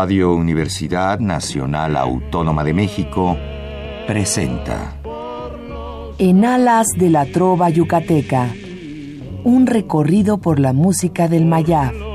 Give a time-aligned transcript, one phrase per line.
[0.00, 3.36] Radio Universidad Nacional Autónoma de México
[4.06, 4.94] presenta
[6.18, 8.46] En alas de la trova yucateca,
[9.42, 12.07] un recorrido por la música del Mayab.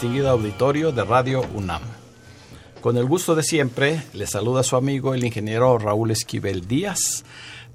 [0.00, 1.82] Distinguido auditorio de Radio UNAM.
[2.80, 7.22] Con el gusto de siempre, le saluda su amigo el ingeniero Raúl Esquivel Díaz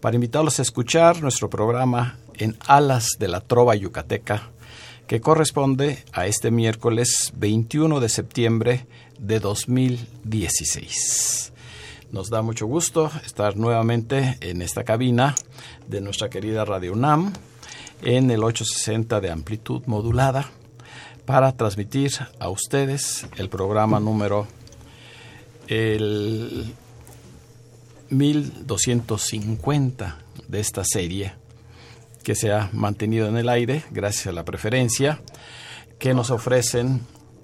[0.01, 4.49] para invitarlos a escuchar nuestro programa En Alas de la Trova Yucateca,
[5.05, 8.87] que corresponde a este miércoles 21 de septiembre
[9.19, 11.53] de 2016.
[12.11, 15.35] Nos da mucho gusto estar nuevamente en esta cabina
[15.87, 17.33] de nuestra querida Radio UNAM
[18.01, 20.49] en el 860 de amplitud modulada
[21.25, 24.47] para transmitir a ustedes el programa número
[25.67, 26.73] el
[28.09, 31.33] 1250 de esta serie
[32.23, 35.21] que se ha mantenido en el aire gracias a la preferencia
[35.97, 37.01] que nos ofrecen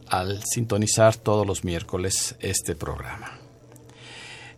[0.07, 3.39] al sintonizar todos los miércoles este programa.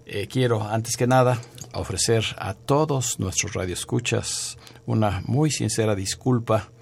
[0.06, 1.40] Eh, quiero, antes que nada,
[1.74, 6.73] ofrecer a todos nuestros radioescuchas una muy sincera disculpa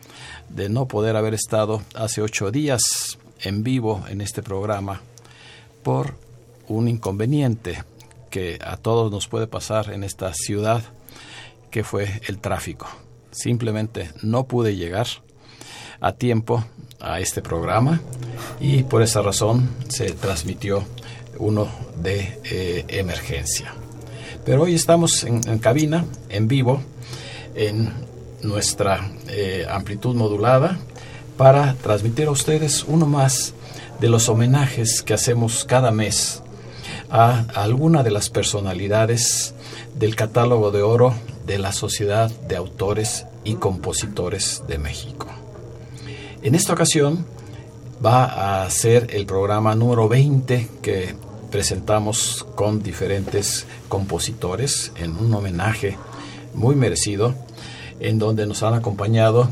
[0.56, 5.02] de no poder haber estado hace ocho días en vivo en este programa
[5.84, 6.16] por
[6.68, 7.84] un inconveniente
[8.30, 10.84] que a todos nos puede pasar en esta ciudad,
[11.70, 12.88] que fue el tráfico.
[13.32, 15.08] Simplemente no pude llegar
[16.00, 16.64] a tiempo
[17.00, 18.02] a este programa
[18.60, 20.84] y por esa razón se transmitió
[21.38, 21.68] uno
[22.02, 23.74] de eh, emergencia.
[24.46, 26.82] Pero hoy estamos en, en cabina, en vivo,
[27.56, 28.11] en
[28.44, 30.80] nuestra eh, amplitud modulada
[31.38, 33.54] para transmitir a ustedes uno más
[34.00, 36.42] de los homenajes que hacemos cada mes
[37.10, 39.54] a alguna de las personalidades
[39.96, 41.14] del catálogo de oro
[41.46, 45.28] de la Sociedad de Autores y Compositores de México.
[46.42, 47.26] En esta ocasión
[48.04, 51.16] va a ser el programa número 20 que
[51.52, 55.98] presentamos con diferentes compositores en un homenaje
[56.54, 57.36] muy merecido
[58.02, 59.50] en donde nos han acompañado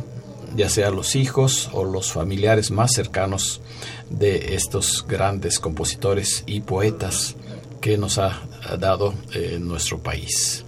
[0.55, 3.61] ya sea los hijos o los familiares más cercanos
[4.09, 7.35] de estos grandes compositores y poetas
[7.81, 8.41] que nos ha
[8.79, 10.65] dado eh, nuestro país.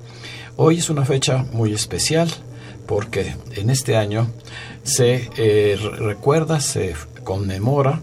[0.55, 2.29] Hoy es una fecha muy especial
[2.85, 4.27] porque en este año
[4.83, 8.01] se eh, recuerda, se conmemora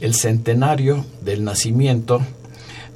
[0.00, 2.20] el centenario del nacimiento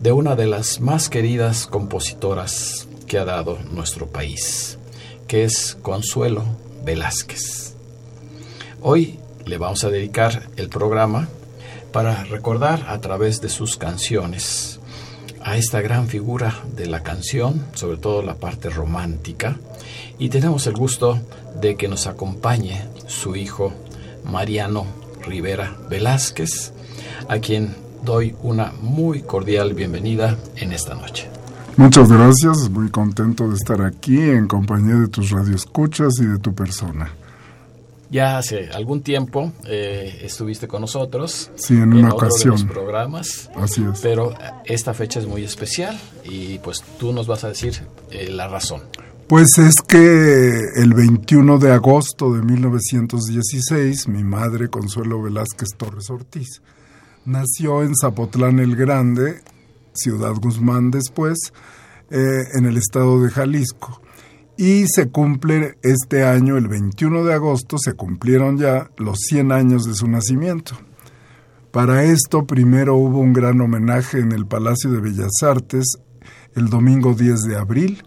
[0.01, 4.79] de una de las más queridas compositoras que ha dado nuestro país
[5.27, 6.45] que es Consuelo
[6.85, 7.75] Velázquez.
[8.83, 11.29] Hoy le vamos a dedicar el programa
[11.93, 14.79] para recordar a través de sus canciones
[15.43, 19.57] a esta gran figura de la canción, sobre todo la parte romántica,
[20.19, 21.21] y tenemos el gusto
[21.61, 23.73] de que nos acompañe su hijo
[24.25, 24.87] Mariano
[25.23, 26.73] Rivera Velázquez,
[27.29, 31.36] a quien doy una muy cordial bienvenida en esta noche.
[31.77, 36.55] Muchas gracias, muy contento de estar aquí en compañía de tus radioescuchas y de tu
[36.55, 37.13] persona.
[38.11, 41.51] Ya hace algún tiempo eh, estuviste con nosotros.
[41.57, 42.57] Sí, en una ocasión.
[42.57, 43.51] De programas.
[43.57, 44.01] Así es.
[44.01, 44.33] Pero
[44.65, 47.75] esta fecha es muy especial y pues tú nos vas a decir
[48.11, 48.83] eh, la razón.
[49.27, 56.63] Pues es que el 21 de agosto de 1916, mi madre, Consuelo Velázquez Torres Ortiz,
[57.25, 59.43] nació en Zapotlán el Grande,
[59.97, 61.53] Ciudad Guzmán después,
[62.11, 64.01] eh, en el estado de Jalisco.
[64.57, 69.85] Y se cumple este año, el 21 de agosto, se cumplieron ya los 100 años
[69.85, 70.77] de su nacimiento.
[71.71, 75.99] Para esto primero hubo un gran homenaje en el Palacio de Bellas Artes
[76.57, 78.03] el domingo 10 de abril,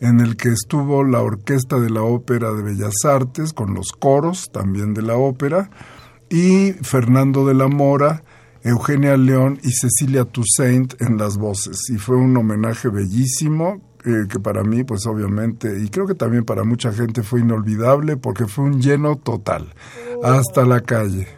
[0.00, 4.50] en el que estuvo la Orquesta de la Ópera de Bellas Artes con los coros
[4.50, 5.70] también de la ópera
[6.28, 8.24] y Fernando de la Mora,
[8.64, 11.90] Eugenia León y Cecilia Toussaint en las voces.
[11.90, 16.44] Y fue un homenaje bellísimo eh, que para mí, pues obviamente, y creo que también
[16.44, 19.72] para mucha gente fue inolvidable porque fue un lleno total,
[20.24, 21.28] hasta la calle.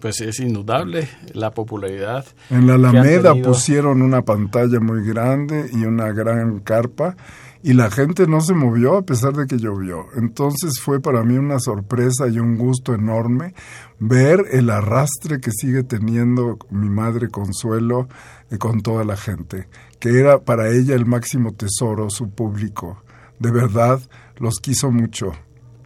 [0.00, 2.26] Pues es indudable la popularidad.
[2.50, 7.16] En la Alameda pusieron una pantalla muy grande y una gran carpa
[7.64, 10.04] y la gente no se movió a pesar de que llovió.
[10.16, 13.54] Entonces fue para mí una sorpresa y un gusto enorme
[13.98, 18.06] ver el arrastre que sigue teniendo mi madre Consuelo
[18.50, 19.66] eh, con toda la gente,
[19.98, 23.02] que era para ella el máximo tesoro, su público.
[23.38, 23.98] De verdad,
[24.36, 25.32] los quiso mucho.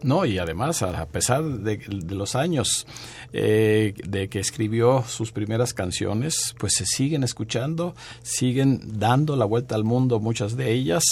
[0.01, 1.79] No, y además, a pesar de,
[2.09, 2.87] los años
[3.33, 9.75] eh, de que escribió sus primeras canciones, pues se siguen escuchando, siguen dando la vuelta
[9.75, 11.03] al mundo muchas de ellas,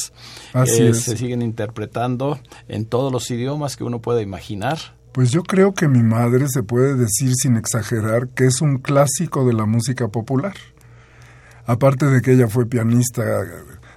[0.54, 4.78] eh, se siguen interpretando en todos los idiomas que uno pueda imaginar.
[5.12, 9.46] Pues yo creo que mi madre se puede decir sin exagerar que es un clásico
[9.48, 10.54] de la música popular.
[11.66, 13.24] Aparte de que ella fue pianista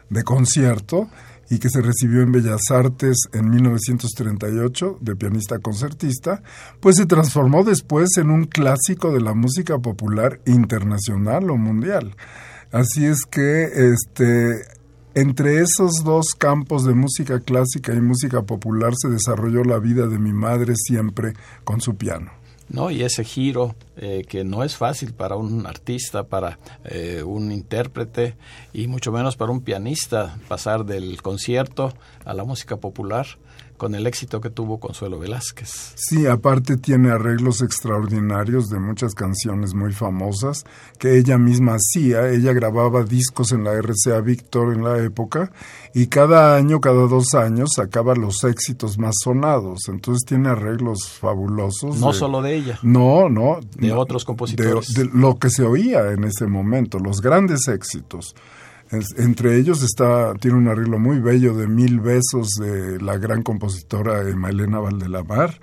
[0.08, 1.08] de concierto,
[1.50, 6.42] y que se recibió en Bellas Artes en 1938 de pianista concertista,
[6.78, 12.14] pues se transformó después en un clásico de la música popular internacional o mundial.
[12.70, 14.62] Así es que este
[15.14, 20.20] entre esos dos campos de música clásica y música popular se desarrolló la vida de
[20.20, 21.32] mi madre siempre
[21.64, 22.30] con su piano.
[22.70, 22.90] ¿No?
[22.90, 28.36] Y ese giro eh, que no es fácil para un artista, para eh, un intérprete
[28.72, 31.92] y mucho menos para un pianista pasar del concierto
[32.24, 33.26] a la música popular
[33.80, 35.94] con el éxito que tuvo Consuelo Velázquez.
[35.94, 40.66] Sí, aparte tiene arreglos extraordinarios de muchas canciones muy famosas
[40.98, 42.28] que ella misma hacía.
[42.28, 45.50] Ella grababa discos en la RCA Victor en la época
[45.94, 49.88] y cada año, cada dos años, sacaba los éxitos más sonados.
[49.88, 51.98] Entonces tiene arreglos fabulosos.
[51.98, 52.78] No solo de ella.
[52.82, 53.60] No, no.
[53.78, 54.92] De otros compositores.
[54.92, 58.34] de lo que se oía en ese momento, los grandes éxitos
[58.90, 64.20] entre ellos está, tiene un arreglo muy bello de Mil Besos de la gran compositora
[64.20, 65.60] Elena Valdelamar,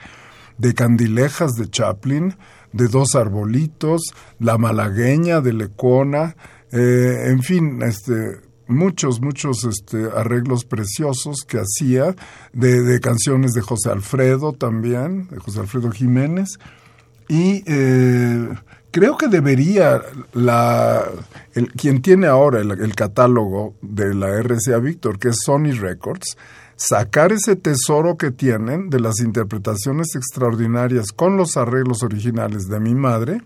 [0.58, 2.36] de Candilejas de Chaplin,
[2.72, 4.02] de Dos Arbolitos,
[4.40, 6.36] La Malagueña de Lecona,
[6.72, 12.16] eh, en fin, este, muchos, muchos este, arreglos preciosos que hacía,
[12.54, 16.60] de, de, canciones de José Alfredo también, de José Alfredo Jiménez,
[17.30, 18.50] y eh,
[18.92, 20.02] creo que debería
[20.34, 21.04] la
[21.54, 26.38] el, quien tiene ahora el, catálogo de la RCA Victor, que es Sony Records,
[26.76, 32.94] sacar ese tesoro que tienen de las interpretaciones extraordinarias con los arreglos originales de mi
[32.94, 33.42] madre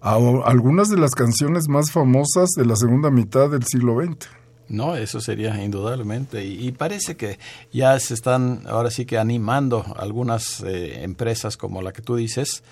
[0.00, 4.43] a algunas de las canciones más famosas de la segunda mitad del siglo XX.
[4.68, 6.44] No, eso sería indudablemente.
[6.44, 7.38] Y, parece que
[7.72, 12.62] ya se están ahora sí que animando algunas eh, empresas como la que tú dices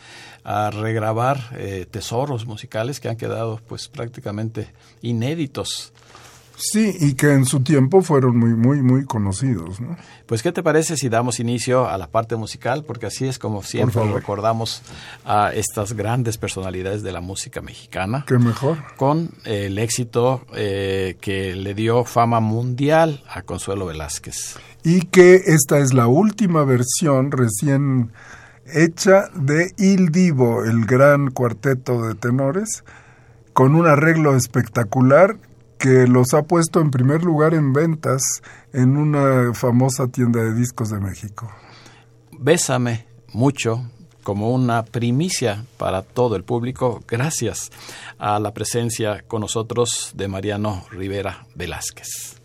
[0.44, 5.92] a regrabar eh, tesoros musicales que han quedado pues prácticamente inéditos.
[6.64, 9.80] Sí, y que en su tiempo fueron muy, muy, muy conocidos.
[9.80, 9.96] ¿no?
[10.26, 12.84] Pues, ¿qué te parece si damos inicio a la parte musical?
[12.84, 14.82] Porque así es como siempre recordamos
[15.24, 18.24] a estas grandes personalidades de la música mexicana.
[18.28, 18.78] Qué mejor.
[18.96, 24.56] Con el éxito eh, que le dio fama mundial a Consuelo Velázquez.
[24.84, 28.12] Y que esta es la última versión recién
[28.72, 32.84] hecha de Il Divo, el gran cuarteto de tenores,
[33.52, 35.36] con un arreglo espectacular
[35.82, 38.22] que los ha puesto en primer lugar en ventas
[38.72, 41.50] en una famosa tienda de discos de México.
[42.38, 43.90] Bésame mucho
[44.22, 47.72] como una primicia para todo el público, gracias
[48.16, 52.41] a la presencia con nosotros de Mariano Rivera Velázquez.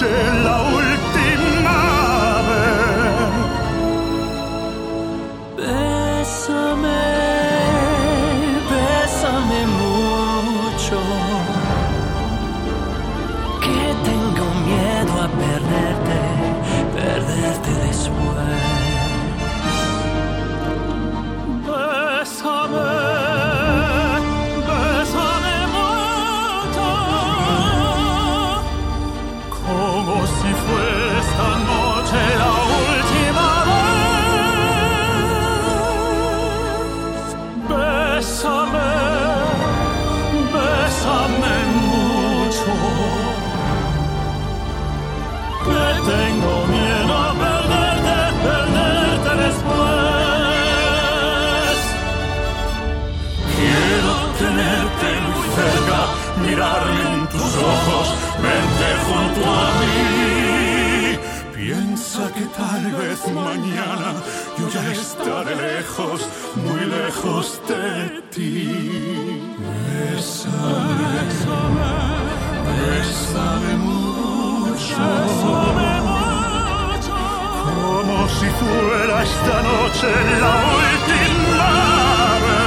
[0.00, 0.71] La última
[62.82, 64.14] tal vez mañana
[64.58, 69.42] yo ya estaré lejos, muy lejos de ti.
[69.88, 71.14] Bésame,
[72.68, 74.96] bésame mucho.
[77.64, 80.10] Como si fuera esta noche
[80.40, 81.70] la última
[82.46, 82.61] vez.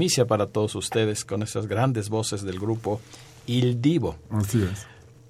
[0.00, 3.02] Primicia para todos ustedes con esas grandes voces del grupo
[3.46, 4.16] Il Divo.
[4.30, 4.86] Así es.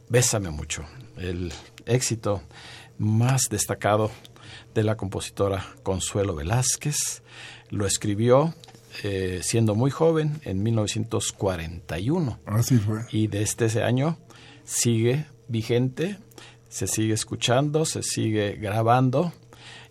[0.08, 0.84] Bésame mucho,
[1.16, 1.52] el
[1.86, 2.40] éxito
[2.96, 4.12] más destacado
[4.72, 7.24] de la compositora Consuelo Velázquez.
[7.70, 8.54] Lo escribió
[9.02, 12.38] eh, siendo muy joven, en 1941.
[12.46, 13.00] Así fue.
[13.10, 14.18] Y desde ese año
[14.62, 16.16] sigue vigente,
[16.68, 19.32] se sigue escuchando, se sigue grabando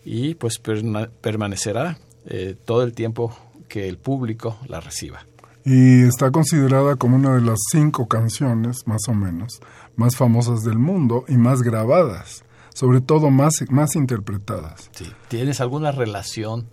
[0.06, 3.36] y pues permanecerá eh, todo el tiempo
[3.70, 5.24] que el público la reciba.
[5.64, 9.60] Y está considerada como una de las cinco canciones, más o menos,
[9.96, 14.90] más famosas del mundo y más grabadas, sobre todo más, más interpretadas.
[14.92, 15.10] Sí.
[15.28, 16.66] ¿Tienes alguna relación,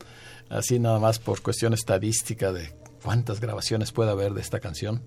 [0.49, 2.73] así nada más por cuestión estadística, de
[3.03, 5.01] cuántas grabaciones puede haber de esta canción?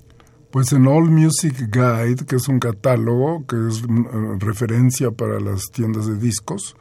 [0.51, 5.41] Pues en All Music Guide, que es un catálogo, que es mm, eh, referencia para
[5.41, 6.77] las tiendas de discos,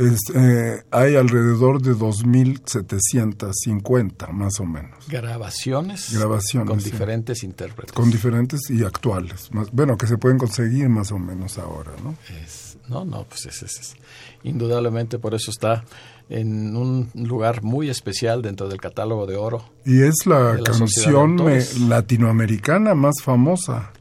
[0.00, 6.90] es, eh, hay alrededor de 2.750, más o menos, Grabaciones, Grabaciones, con sí.
[6.90, 7.92] diferentes intérpretes.
[7.92, 9.52] con diferentes y actuales.
[9.52, 12.14] Más, bueno, que se pueden conseguir más o menos ahora, ¿no?
[12.44, 13.94] Es- no, no, pues es, es-
[14.42, 15.84] indudablemente por eso está
[16.28, 19.64] en un lugar muy especial dentro del catálogo de oro.
[19.84, 23.92] Y es la, canción me- latinoamericana más famosa,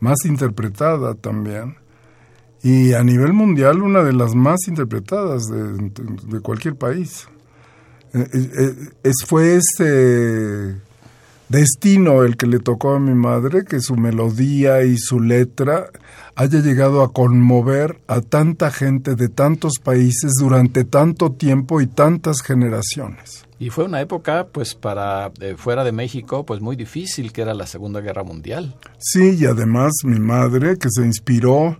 [0.00, 1.76] más interpretada también.
[2.64, 5.90] Y a nivel mundial una de las más interpretadas de,
[6.26, 7.28] de cualquier país.
[8.14, 10.80] Eh, eh, eh, es, fue ese
[11.48, 15.90] destino el que le tocó a mi madre, que su melodía y su letra
[16.36, 22.40] haya llegado a conmover a tanta gente de tantos países durante tanto tiempo y tantas
[22.40, 23.44] generaciones.
[23.58, 27.54] Y fue una época, pues, para eh, fuera de México, pues muy difícil, que era
[27.54, 28.74] la Segunda Guerra Mundial.
[28.98, 31.78] Sí, y además mi madre, que se inspiró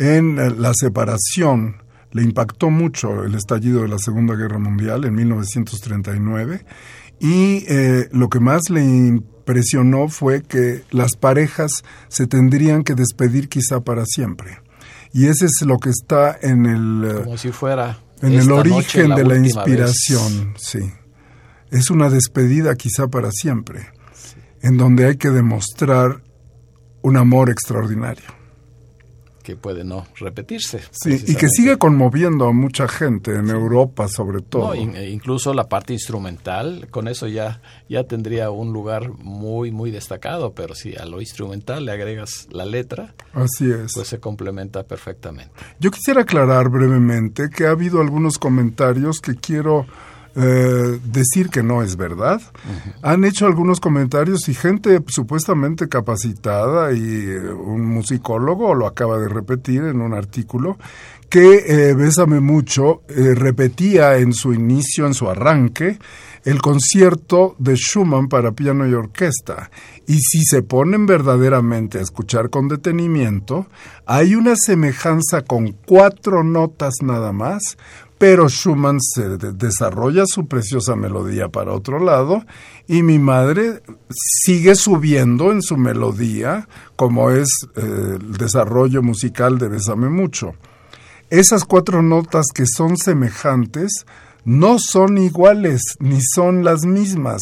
[0.00, 1.76] en eh, la separación,
[2.10, 6.64] le impactó mucho el estallido de la Segunda Guerra Mundial en 1939
[7.20, 13.48] y eh, lo que más le impresionó fue que las parejas se tendrían que despedir
[13.48, 14.58] quizá para siempre.
[15.12, 17.98] Y ese es lo que está en el, eh, Como si fuera.
[18.22, 19.54] en el origen de la vez.
[19.54, 20.90] inspiración, sí.
[21.70, 23.88] Es una despedida quizá para siempre,
[24.62, 26.22] en donde hay que demostrar
[27.02, 28.39] un amor extraordinario.
[29.42, 30.80] Que puede no repetirse.
[30.90, 34.74] Sí, y que sigue conmoviendo a mucha gente en Europa sobre todo.
[34.74, 40.52] No, incluso la parte instrumental, con eso ya, ya tendría un lugar muy, muy destacado,
[40.52, 43.94] pero si a lo instrumental le agregas la letra, Así es.
[43.94, 45.52] pues se complementa perfectamente.
[45.78, 49.86] Yo quisiera aclarar brevemente que ha habido algunos comentarios que quiero
[50.36, 52.40] eh, decir que no es verdad.
[53.02, 59.28] Han hecho algunos comentarios y gente supuestamente capacitada y eh, un musicólogo lo acaba de
[59.28, 60.78] repetir en un artículo
[61.28, 65.98] que eh, Bésame mucho repetía en su inicio, en su arranque,
[66.44, 69.70] el concierto de Schumann para piano y orquesta.
[70.06, 73.66] Y si se ponen verdaderamente a escuchar con detenimiento,
[74.06, 77.76] hay una semejanza con cuatro notas nada más,
[78.20, 82.44] pero Schumann se de- desarrolla su preciosa melodía para otro lado
[82.86, 89.68] y mi madre sigue subiendo en su melodía, como es eh, el desarrollo musical de
[89.68, 90.52] Bésame mucho.
[91.30, 94.04] Esas cuatro notas que son semejantes
[94.44, 97.40] no son iguales ni son las mismas.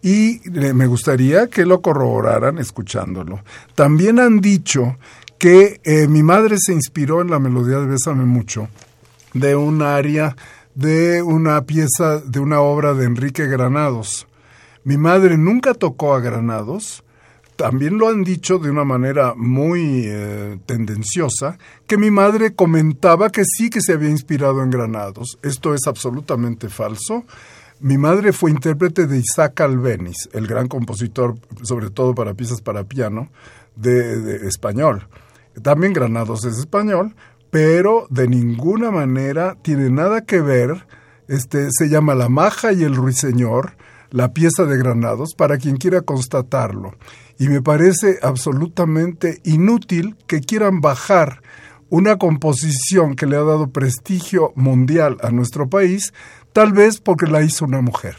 [0.00, 3.40] y me gustaría que lo corroboraran escuchándolo.
[3.74, 4.96] También han dicho
[5.38, 8.68] que eh, mi madre se inspiró en la melodía de Bésame mucho
[9.34, 10.36] de un área
[10.74, 14.26] de una pieza de una obra de Enrique Granados.
[14.84, 17.04] Mi madre nunca tocó a Granados,
[17.56, 23.44] también lo han dicho de una manera muy eh, tendenciosa, que mi madre comentaba que
[23.44, 25.38] sí que se había inspirado en Granados.
[25.42, 27.24] Esto es absolutamente falso.
[27.80, 32.84] Mi madre fue intérprete de Isaac Albeniz, el gran compositor, sobre todo para piezas para
[32.84, 33.28] piano,
[33.76, 35.06] de español.
[35.62, 37.14] También Granados es español,
[37.54, 40.88] pero de ninguna manera tiene nada que ver,
[41.28, 43.76] este, se llama La Maja y el Ruiseñor,
[44.10, 46.96] la pieza de Granados, para quien quiera constatarlo.
[47.38, 51.42] Y me parece absolutamente inútil que quieran bajar
[51.90, 56.12] una composición que le ha dado prestigio mundial a nuestro país,
[56.52, 58.16] tal vez porque la hizo una mujer.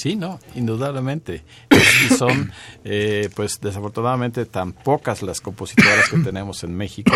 [0.00, 1.44] Sí, no, indudablemente.
[1.70, 2.50] Y son,
[2.84, 7.12] eh, pues desafortunadamente, tan pocas las compositoras que tenemos en México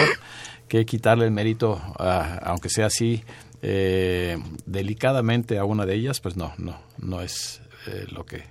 [0.68, 1.80] que quitarle el mérito,
[2.42, 3.24] aunque sea así,
[3.62, 4.36] eh,
[4.66, 8.42] delicadamente a una de ellas, pues no, no, no es eh, lo que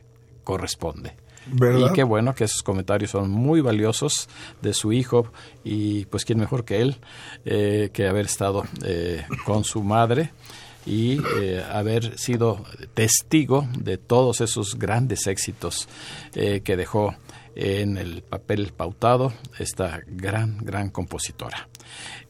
[0.43, 1.15] corresponde.
[1.45, 4.27] Y qué bueno que esos comentarios son muy valiosos
[4.63, 5.31] de su hijo
[5.63, 6.97] y pues quién mejor que él
[7.45, 8.63] eh, que haber estado
[9.45, 10.31] con su madre
[10.85, 11.19] y
[11.71, 15.87] haber sido testigo de todos esos grandes éxitos
[16.33, 17.15] que dejó
[17.55, 21.67] en el papel pautado esta gran, gran compositora.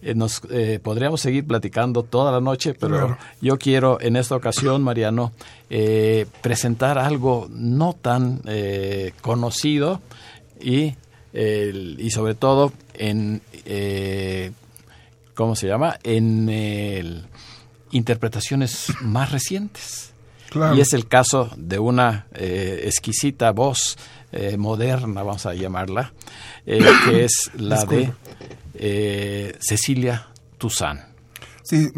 [0.02, 4.84] Eh, nos eh, podríamos seguir platicando toda la noche, pero yo quiero en esta ocasión,
[4.84, 5.32] Mariano,
[5.70, 8.42] eh, presentar algo no tan
[9.22, 10.02] conocido
[10.60, 10.96] y,
[11.34, 13.42] y sobre todo en,
[15.34, 15.98] ¿cómo se llama?
[16.04, 17.26] En
[17.94, 20.12] interpretaciones más recientes.
[20.76, 23.98] Y es el caso de una exquisita voz
[24.58, 26.14] moderna, vamos a llamarla,
[26.64, 28.14] que es la de
[28.76, 30.28] eh, Cecilia
[30.58, 31.02] Toussaint.
[31.64, 31.90] Sí,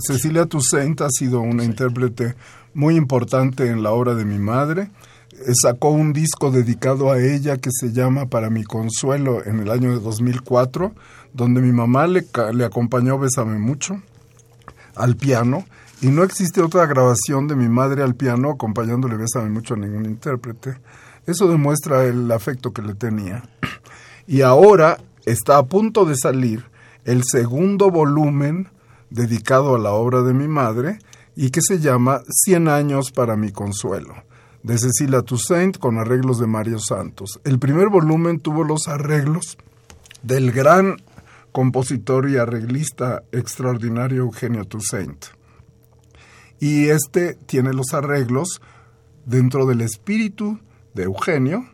[0.00, 2.34] Cecilia Toussaint ha sido una intérprete
[2.72, 4.90] muy importante en la obra de mi madre.
[5.32, 9.70] Eh, sacó un disco dedicado a ella que se llama Para mi consuelo en el
[9.70, 10.94] año de 2004,
[11.34, 12.24] donde mi mamá le,
[12.54, 14.00] le acompañó Bésame mucho
[14.94, 15.64] al piano
[16.00, 19.16] y no existe otra grabación de mi madre al piano acompañándole
[19.48, 20.78] mucho a ningún intérprete.
[21.26, 23.44] Eso demuestra el afecto que le tenía.
[24.26, 26.64] Y ahora está a punto de salir
[27.04, 28.68] el segundo volumen
[29.10, 30.98] dedicado a la obra de mi madre
[31.36, 34.14] y que se llama Cien años para mi consuelo,
[34.62, 37.40] de Cecilia Toussaint con arreglos de Mario Santos.
[37.44, 39.56] El primer volumen tuvo los arreglos
[40.22, 40.96] del gran
[41.52, 45.26] compositor y arreglista extraordinario Eugenio Toussaint.
[46.58, 48.60] Y este tiene los arreglos
[49.26, 50.60] dentro del espíritu
[50.94, 51.64] de Eugenio,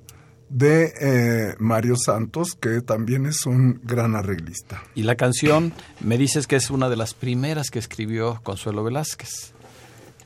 [0.48, 4.82] de eh, Mario Santos, que también es un gran arreglista.
[4.94, 9.52] Y la canción, me dices que es una de las primeras que escribió Consuelo Velázquez.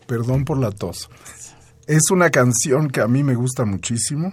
[0.06, 1.10] Perdón por la tos.
[1.86, 4.32] Es una canción que a mí me gusta muchísimo.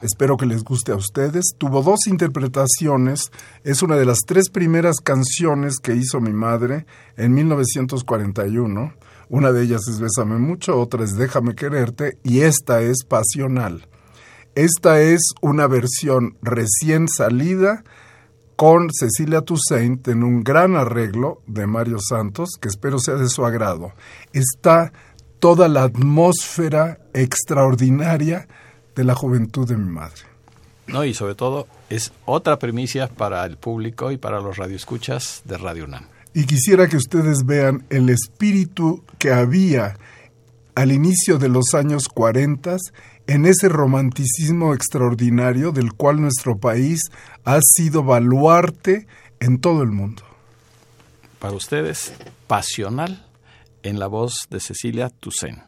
[0.00, 1.54] Espero que les guste a ustedes.
[1.58, 3.30] Tuvo dos interpretaciones.
[3.64, 8.92] Es una de las tres primeras canciones que hizo mi madre en 1941.
[9.28, 13.86] Una de ellas es Bésame mucho, otra es Déjame quererte y esta es Pasional.
[14.54, 17.84] Esta es una versión recién salida
[18.56, 23.44] con Cecilia Toussaint en un gran arreglo de Mario Santos, que espero sea de su
[23.44, 23.92] agrado.
[24.32, 24.92] Está
[25.38, 28.48] toda la atmósfera extraordinaria
[28.98, 30.22] de la juventud de mi madre.
[30.88, 35.56] No, y sobre todo es otra primicia para el público y para los radioescuchas de
[35.56, 36.06] Radio UNAM.
[36.34, 39.96] Y quisiera que ustedes vean el espíritu que había
[40.74, 42.76] al inicio de los años 40
[43.28, 47.02] en ese romanticismo extraordinario del cual nuestro país
[47.44, 49.06] ha sido baluarte
[49.38, 50.24] en todo el mundo.
[51.38, 52.12] Para ustedes,
[52.48, 53.24] pasional
[53.84, 55.67] en la voz de Cecilia Toussaint.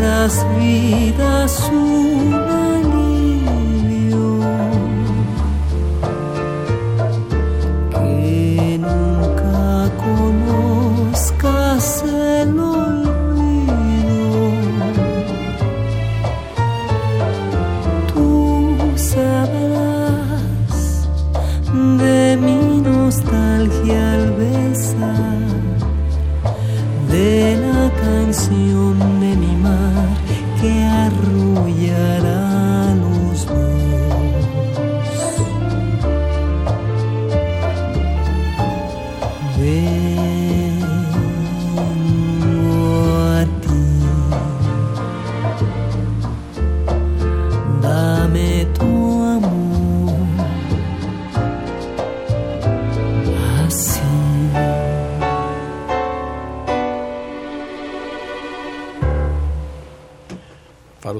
[0.00, 2.65] nuestras vidas una.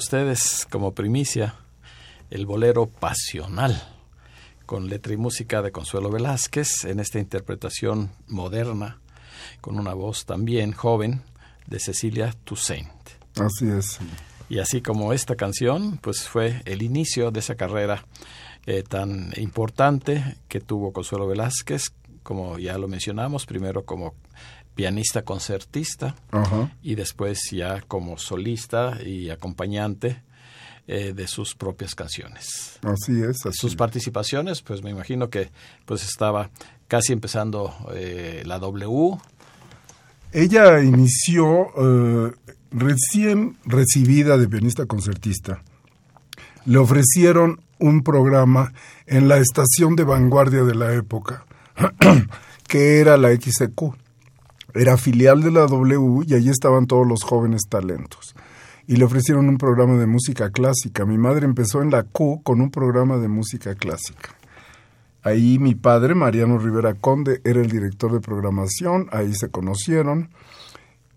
[0.06, 1.56] Ustedes como primicia
[2.30, 3.82] el bolero pasional
[4.64, 9.00] con letra y música de Consuelo Velázquez en esta interpretación moderna
[9.60, 11.24] con una voz también joven
[11.66, 12.88] de Cecilia Toussaint.
[13.34, 13.98] Así es.
[14.48, 18.06] Y así como esta canción, pues fue el inicio de esa carrera
[18.64, 21.90] eh, tan importante que tuvo Consuelo Velázquez,
[22.22, 24.14] como ya lo mencionamos, primero como
[24.76, 26.14] pianista concertista
[26.82, 30.22] y después ya como solista y acompañante
[30.86, 32.78] eh, de sus propias canciones.
[32.82, 33.38] Así es.
[33.52, 35.50] Sus participaciones, pues me imagino que
[35.86, 36.50] pues estaba
[36.86, 39.18] casi empezando eh, la W.
[40.32, 42.32] Ella inició eh,
[42.70, 45.62] recién recibida de pianista concertista.
[46.66, 48.74] Le ofrecieron un programa
[49.06, 51.46] en la estación de vanguardia de la época,
[52.68, 54.05] que era la XQ
[54.76, 58.34] era filial de la W y allí estaban todos los jóvenes talentos.
[58.86, 61.04] Y le ofrecieron un programa de música clásica.
[61.04, 64.36] Mi madre empezó en la Q con un programa de música clásica.
[65.22, 70.30] Ahí mi padre, Mariano Rivera Conde, era el director de programación, ahí se conocieron.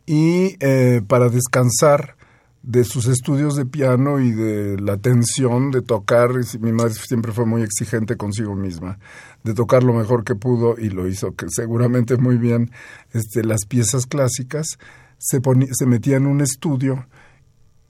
[0.07, 2.15] Y eh, para descansar
[2.61, 7.45] de sus estudios de piano y de la tensión de tocar, mi madre siempre fue
[7.45, 8.99] muy exigente consigo misma
[9.43, 12.71] de tocar lo mejor que pudo y lo hizo que seguramente muy bien
[13.13, 14.77] este, las piezas clásicas,
[15.17, 15.41] se,
[15.71, 17.07] se metía en un estudio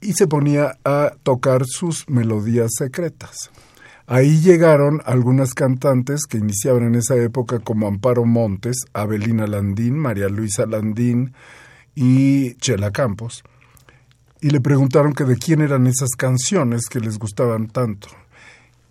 [0.00, 3.50] y se ponía a tocar sus melodías secretas.
[4.06, 10.28] Ahí llegaron algunas cantantes que iniciaban en esa época como Amparo Montes, Abelina Landín, María
[10.28, 11.32] Luisa Landín
[11.94, 13.44] y Chela Campos.
[14.40, 18.08] Y le preguntaron que de quién eran esas canciones que les gustaban tanto.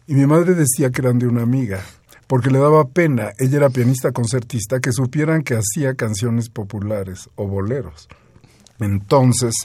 [0.07, 1.83] Y mi madre decía que eran de una amiga
[2.29, 7.47] porque le daba pena, ella era pianista concertista, que supieran que hacía canciones populares o
[7.47, 8.07] boleros.
[8.79, 9.55] Entonces,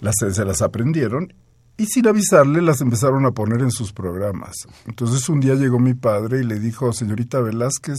[0.00, 1.34] las, se las aprendieron
[1.76, 4.54] y sin avisarle las empezaron a poner en sus programas.
[4.86, 7.98] Entonces un día llegó mi padre y le dijo, señorita Velázquez,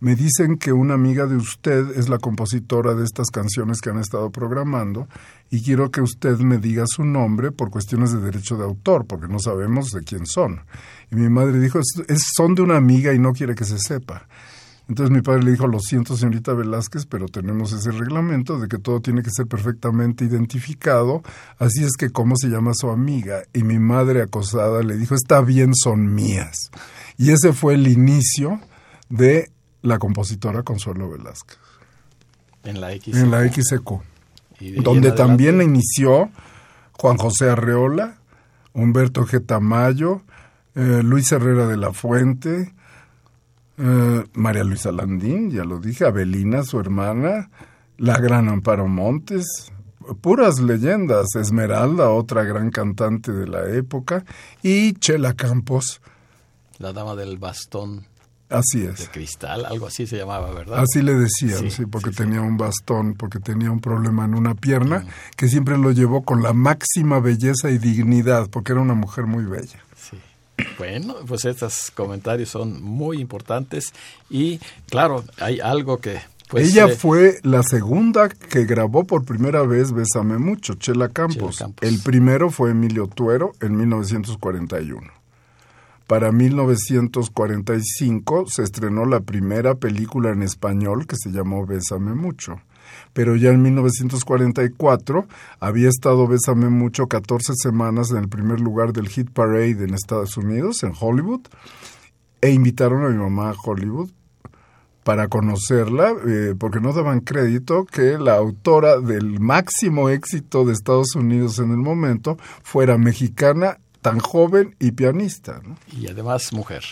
[0.00, 3.98] me dicen que una amiga de usted es la compositora de estas canciones que han
[3.98, 5.06] estado programando
[5.50, 9.28] y quiero que usted me diga su nombre por cuestiones de derecho de autor, porque
[9.28, 10.62] no sabemos de quién son.
[11.10, 14.26] Y mi madre dijo, es, son de una amiga y no quiere que se sepa.
[14.90, 18.76] Entonces mi padre le dijo, lo siento señorita Velázquez, pero tenemos ese reglamento de que
[18.76, 21.22] todo tiene que ser perfectamente identificado,
[21.60, 23.44] así es que cómo se llama su amiga.
[23.52, 26.72] Y mi madre acosada le dijo, está bien, son mías.
[27.16, 28.60] Y ese fue el inicio
[29.08, 31.58] de la compositora Consuelo Velázquez.
[32.64, 33.14] En la XQ.
[33.14, 34.82] En la XQ.
[34.82, 36.30] Donde también inició
[36.94, 38.18] Juan José Arreola,
[38.72, 39.46] Humberto G.
[39.46, 40.22] Tamayo,
[40.74, 42.74] eh, Luis Herrera de la Fuente,
[43.80, 47.50] eh, María Luisa Landín, ya lo dije, Abelina, su hermana,
[47.96, 49.72] la gran Amparo Montes,
[50.20, 54.24] puras leyendas, Esmeralda, otra gran cantante de la época,
[54.62, 56.00] y Chela Campos.
[56.78, 58.06] La dama del bastón.
[58.50, 58.98] Así es.
[58.98, 60.80] De cristal, algo así se llamaba, ¿verdad?
[60.80, 65.06] Así le decían, sí, porque tenía un bastón, porque tenía un problema en una pierna,
[65.36, 69.44] que siempre lo llevó con la máxima belleza y dignidad, porque era una mujer muy
[69.44, 69.78] bella.
[70.80, 73.92] Bueno, pues estos comentarios son muy importantes
[74.30, 76.22] y claro, hay algo que...
[76.48, 81.62] Pues, Ella eh, fue la segunda que grabó por primera vez Bésame Mucho, Chela Campos.
[81.82, 85.06] El primero fue Emilio Tuero en 1941.
[86.06, 92.58] Para 1945 se estrenó la primera película en español que se llamó Bésame Mucho
[93.12, 95.26] pero ya en 1944
[95.58, 100.36] había estado Bésame Mucho 14 semanas en el primer lugar del Hit Parade en Estados
[100.36, 101.42] Unidos, en Hollywood,
[102.40, 104.10] e invitaron a mi mamá a Hollywood
[105.04, 111.14] para conocerla, eh, porque no daban crédito que la autora del máximo éxito de Estados
[111.14, 115.62] Unidos en el momento fuera mexicana, tan joven y pianista.
[115.90, 116.84] Y además mujer.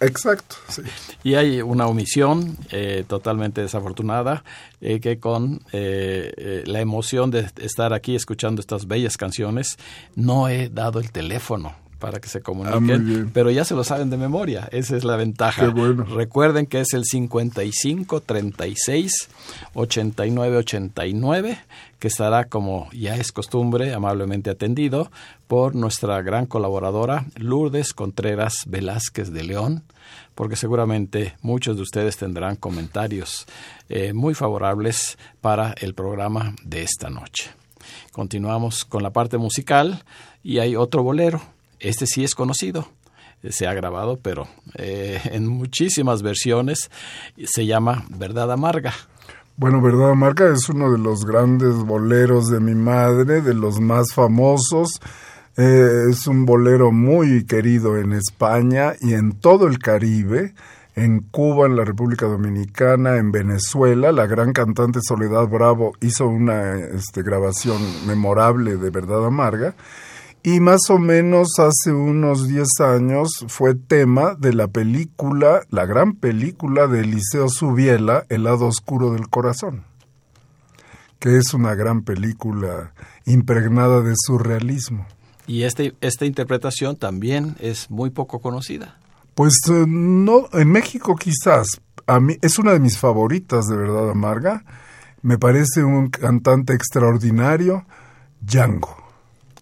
[0.00, 0.56] Exacto.
[1.22, 4.44] Y hay una omisión eh, totalmente desafortunada
[4.80, 9.76] eh, que con eh, la emoción de estar aquí escuchando estas bellas canciones
[10.14, 14.18] no he dado el teléfono para que se comuniquen, pero ya se lo saben de
[14.18, 15.72] memoria, esa es la ventaja.
[16.14, 19.30] Recuerden que es el 55 36
[19.72, 21.58] 89 89
[21.98, 25.10] que estará como ya es costumbre amablemente atendido
[25.46, 29.84] por nuestra gran colaboradora Lourdes Contreras Velázquez de León,
[30.34, 33.46] porque seguramente muchos de ustedes tendrán comentarios
[33.88, 37.50] eh, muy favorables para el programa de esta noche.
[38.12, 40.04] Continuamos con la parte musical
[40.42, 41.53] y hay otro bolero
[41.84, 42.88] este sí es conocido,
[43.50, 46.90] se ha grabado, pero eh, en muchísimas versiones
[47.44, 48.94] se llama Verdad Amarga.
[49.56, 54.12] Bueno, Verdad Amarga es uno de los grandes boleros de mi madre, de los más
[54.12, 55.00] famosos.
[55.56, 60.54] Eh, es un bolero muy querido en España y en todo el Caribe,
[60.96, 64.10] en Cuba, en la República Dominicana, en Venezuela.
[64.10, 69.74] La gran cantante Soledad Bravo hizo una este, grabación memorable de Verdad Amarga.
[70.46, 76.16] Y más o menos hace unos 10 años fue tema de la película, la gran
[76.16, 79.84] película de Eliseo Subiela, El lado oscuro del corazón,
[81.18, 82.92] que es una gran película
[83.24, 85.06] impregnada de surrealismo.
[85.46, 88.98] Y este, esta interpretación también es muy poco conocida.
[89.34, 91.80] Pues eh, no, en México quizás.
[92.06, 94.62] A mí es una de mis favoritas de verdad amarga.
[95.22, 97.86] Me parece un cantante extraordinario,
[98.42, 99.03] Django.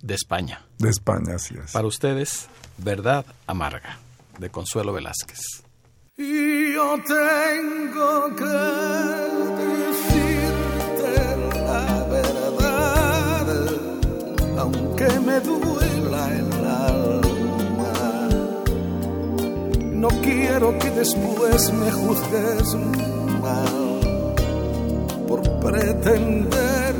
[0.03, 0.61] De España.
[0.79, 1.71] De España, así es.
[1.71, 3.99] Para ustedes, Verdad Amarga,
[4.39, 5.63] de Consuelo Velázquez.
[6.17, 8.45] Yo tengo que
[9.63, 11.15] decirte
[11.55, 13.47] la verdad,
[14.59, 18.29] aunque me duela el alma.
[19.93, 22.75] No quiero que después me juzgues
[23.41, 24.35] mal
[25.29, 26.95] por pretender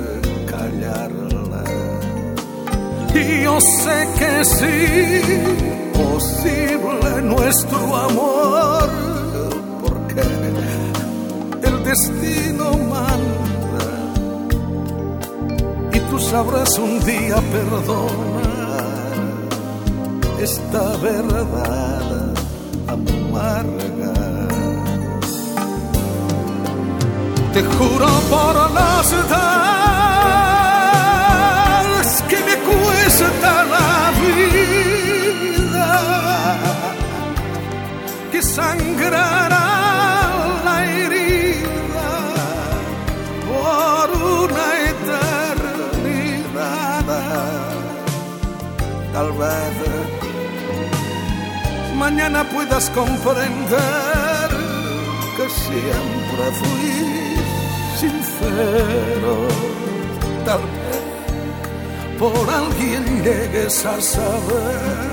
[0.49, 1.32] callar
[3.15, 5.33] yo sé que sí,
[5.93, 8.89] posible nuestro amor,
[9.83, 10.23] porque
[11.63, 13.89] el destino manda
[15.93, 18.53] y tú sabrás un día perdonar
[20.41, 22.35] esta verdad
[22.89, 24.15] amarga.
[27.53, 29.13] Te juro por las
[38.55, 39.69] sangrará
[40.67, 42.11] la herida
[43.49, 44.07] por
[44.41, 46.39] una eternidad.
[49.15, 49.75] Tal vez
[51.97, 54.49] mañana puedas comprender
[55.37, 56.93] que siempre fui
[58.03, 59.35] sincero.
[60.45, 61.03] Tal vez
[62.19, 65.12] por alguien llegues a saber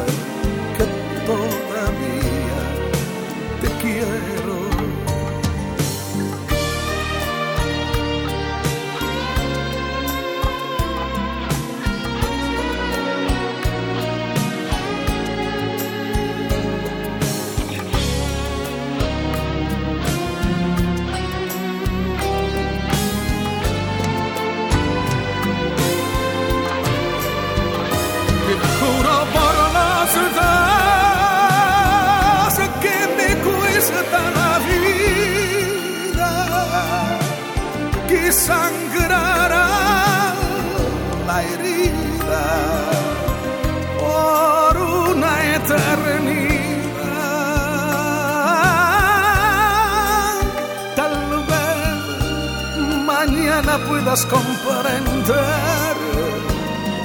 [54.10, 55.96] puedas comprender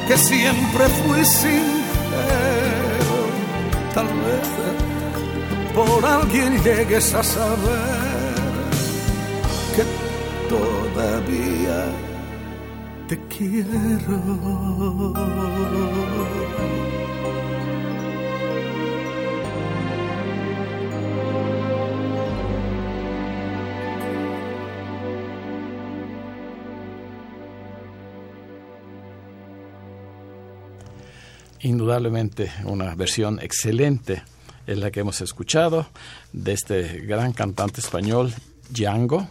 [0.09, 1.55] que siempre fui sincero.
[3.93, 4.49] Tal vez
[5.75, 8.75] por alguien llegues a saber
[9.77, 9.85] que
[10.49, 11.85] todavía
[13.09, 14.23] te quiero.
[31.65, 34.23] Indudablemente una versión excelente
[34.67, 35.87] es la que hemos escuchado
[36.31, 38.35] de este gran cantante español,
[38.69, 39.27] Django,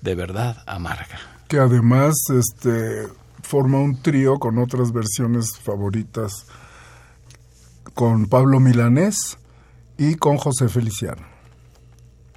[0.00, 1.20] de verdad amarga.
[1.48, 3.08] Que además este,
[3.42, 6.46] forma un trío con otras versiones favoritas,
[7.92, 9.36] con Pablo Milanés
[9.98, 11.26] y con José Feliciano.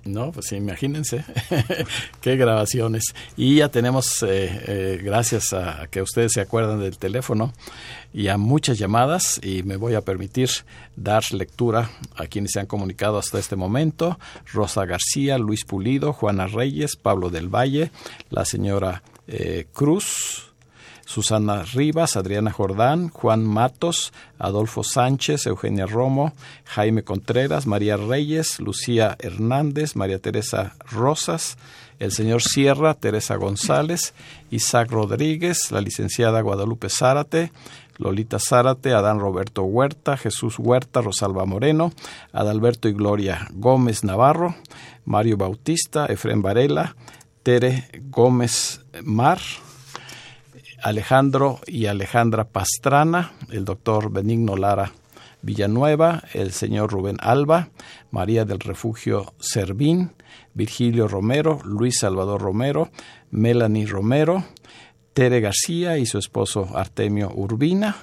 [0.05, 1.23] No, pues imagínense
[2.21, 3.15] qué grabaciones.
[3.37, 7.53] Y ya tenemos, eh, eh, gracias a que ustedes se acuerdan del teléfono,
[8.13, 10.49] y a muchas llamadas y me voy a permitir
[10.95, 14.19] dar lectura a quienes se han comunicado hasta este momento.
[14.53, 17.91] Rosa García, Luis Pulido, Juana Reyes, Pablo del Valle,
[18.29, 20.52] la señora eh, Cruz,
[21.13, 26.34] Susana Rivas, Adriana Jordán, Juan Matos, Adolfo Sánchez, Eugenia Romo,
[26.65, 31.60] Jaime Contreras, María Reyes, Lucía Hernández, María Teresa Rosas,
[31.99, 34.15] el señor Sierra, Teresa González,
[34.49, 37.52] Isaac Rodríguez, la licenciada Guadalupe Zárate,
[37.99, 41.93] Lolita Zárate, Adán Roberto Huerta, Jesús Huerta, Rosalba Moreno,
[42.32, 44.56] Adalberto y Gloria Gómez Navarro,
[45.06, 46.95] Mario Bautista, Efrén Varela,
[47.43, 49.38] Tere Gómez Mar,
[50.83, 54.91] Alejandro y Alejandra Pastrana, el doctor Benigno Lara
[55.41, 57.69] Villanueva, el señor Rubén Alba,
[58.11, 60.11] María del Refugio Servín,
[60.53, 62.89] Virgilio Romero, Luis Salvador Romero,
[63.31, 64.45] Melanie Romero,
[65.13, 67.95] Tere García y su esposo Artemio Urbina.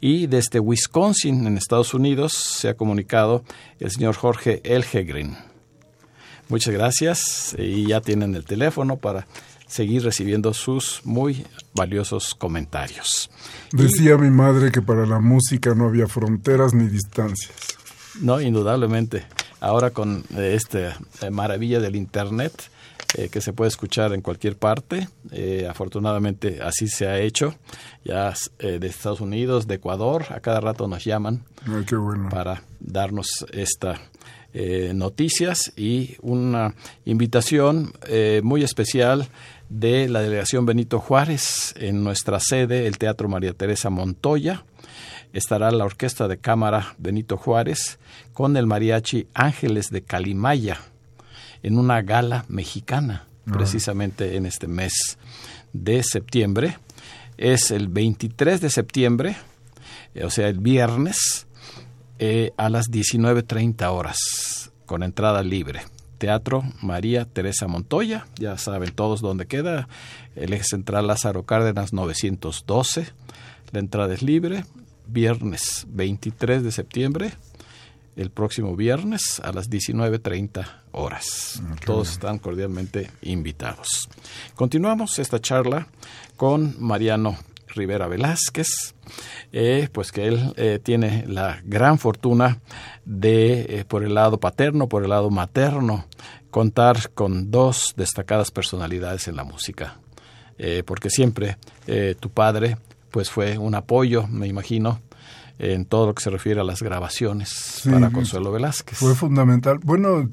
[0.00, 3.44] Y desde Wisconsin, en Estados Unidos, se ha comunicado
[3.78, 5.36] el señor Jorge Elgegrin.
[6.48, 9.26] Muchas gracias y ya tienen el teléfono para
[9.66, 13.30] seguir recibiendo sus muy valiosos comentarios.
[13.72, 17.76] Decía mi madre que para la música no había fronteras ni distancias.
[18.20, 19.26] No, indudablemente.
[19.60, 22.70] Ahora con eh, esta eh, maravilla del Internet,
[23.16, 25.08] eh, que se puede escuchar en cualquier parte.
[25.68, 27.54] afortunadamente así se ha hecho.
[28.04, 31.44] Ya de Estados Unidos, de Ecuador, a cada rato nos llaman
[32.30, 34.00] para darnos esta
[34.94, 37.92] noticias y una invitación
[38.42, 39.28] muy especial
[39.68, 44.64] de la delegación Benito Juárez en nuestra sede, el Teatro María Teresa Montoya.
[45.32, 47.98] Estará la Orquesta de Cámara Benito Juárez
[48.32, 50.78] con el mariachi Ángeles de Calimaya
[51.62, 53.52] en una gala mexicana, ah.
[53.52, 55.18] precisamente en este mes
[55.72, 56.78] de septiembre.
[57.36, 59.36] Es el 23 de septiembre,
[60.14, 61.46] eh, o sea, el viernes,
[62.18, 65.82] eh, a las 19.30 horas, con entrada libre.
[66.18, 69.88] Teatro María Teresa Montoya, ya saben todos dónde queda,
[70.34, 73.06] el eje central Lázaro Cárdenas 912,
[73.72, 74.64] la entrada es libre,
[75.06, 77.32] viernes 23 de septiembre,
[78.16, 81.62] el próximo viernes a las 19.30 horas.
[81.62, 84.08] Ah, todos están cordialmente invitados.
[84.54, 85.86] Continuamos esta charla
[86.36, 87.36] con Mariano
[87.76, 88.94] Rivera Velázquez,
[89.52, 92.58] eh, pues que él eh, tiene la gran fortuna
[93.04, 96.06] de, eh, por el lado paterno, por el lado materno,
[96.50, 99.98] contar con dos destacadas personalidades en la música.
[100.86, 101.58] porque siempre
[102.18, 102.78] tu padre
[103.10, 105.02] pues fue un apoyo, me imagino,
[105.58, 108.98] en todo lo que se refiere a las grabaciones para Consuelo Velázquez.
[108.98, 110.28] Fue fundamental, bueno,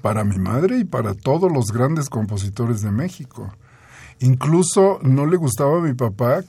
[0.00, 3.52] para mi madre y para todos los grandes compositores de México.
[4.20, 6.42] Incluso no le gustaba a mi papá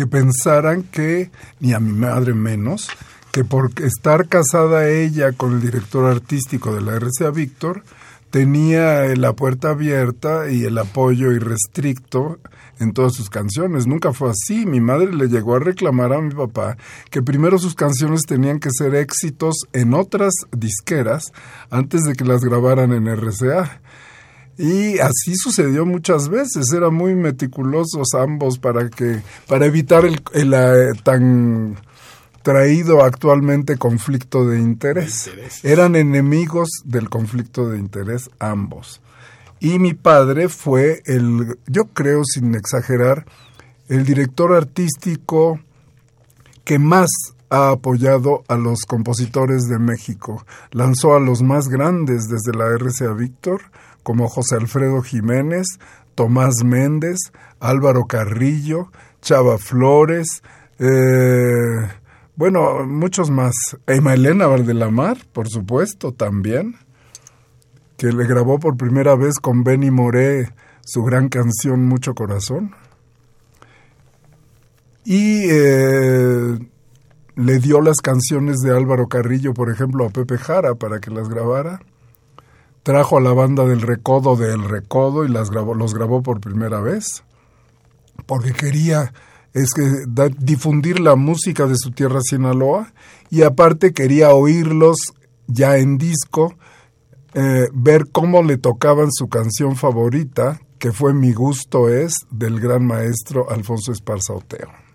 [0.00, 1.30] que pensaran que,
[1.60, 2.88] ni a mi madre menos,
[3.32, 7.82] que por estar casada ella con el director artístico de la RCA Víctor,
[8.30, 12.38] tenía la puerta abierta y el apoyo irrestricto
[12.78, 13.86] en todas sus canciones.
[13.86, 14.64] Nunca fue así.
[14.64, 16.78] Mi madre le llegó a reclamar a mi papá
[17.10, 21.24] que primero sus canciones tenían que ser éxitos en otras disqueras
[21.68, 23.82] antes de que las grabaran en RCA.
[24.62, 30.92] Y así sucedió muchas veces, eran muy meticulosos ambos para que para evitar el, eh,
[31.02, 31.78] tan
[32.42, 35.30] traído actualmente conflicto de interés.
[35.62, 39.00] Eran enemigos del conflicto de interés ambos.
[39.60, 43.24] Y mi padre fue el, yo creo sin exagerar,
[43.88, 45.58] el director artístico
[46.64, 47.08] que más
[47.48, 50.44] ha apoyado a los compositores de México.
[50.70, 53.62] Lanzó a los más grandes desde la RCA Víctor,
[54.02, 55.66] como José Alfredo Jiménez,
[56.14, 57.18] Tomás Méndez,
[57.60, 58.90] Álvaro Carrillo,
[59.20, 60.42] Chava Flores,
[60.78, 61.88] eh,
[62.40, 63.54] bueno, muchos más.
[63.86, 66.76] Emma Elena Valdelamar, por supuesto, también,
[67.98, 72.74] que le grabó por primera vez con Benny Moré su gran canción Mucho Corazón.
[75.04, 76.58] Y eh,
[77.36, 81.28] le dio las canciones de Álvaro Carrillo, por ejemplo, a Pepe Jara para que las
[81.28, 81.80] grabara.
[82.82, 86.80] Trajo a la banda del Recodo del Recodo y las grabó, los grabó por primera
[86.80, 87.24] vez,
[88.26, 89.12] porque quería
[89.52, 89.82] es que
[90.38, 92.92] difundir la música de su tierra Sinaloa
[93.30, 94.96] y aparte quería oírlos
[95.46, 96.54] ya en disco,
[97.34, 102.86] eh, ver cómo le tocaban su canción favorita, que fue Mi gusto es, del gran
[102.86, 104.89] maestro Alfonso Esparza Oteo